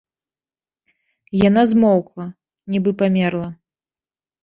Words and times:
Яна 1.49 1.61
змоўкла, 1.73 2.25
нібы 2.75 2.91
памерла. 3.05 3.49